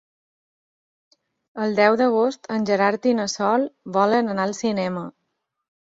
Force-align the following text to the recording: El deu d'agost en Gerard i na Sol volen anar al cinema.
El 1.65 1.77
deu 1.81 1.99
d'agost 2.01 2.49
en 2.57 2.65
Gerard 2.71 3.07
i 3.11 3.15
na 3.19 3.29
Sol 3.37 3.69
volen 3.99 4.35
anar 4.37 4.49
al 4.51 4.57
cinema. 4.65 5.05